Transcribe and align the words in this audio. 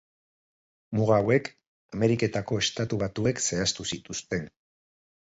Muga 0.99 1.17
hauek 1.25 1.51
Ameriketako 1.99 2.59
Estatu 2.65 3.01
Batuek 3.07 3.47
zehaztu 3.49 3.89
zituzten. 3.95 4.55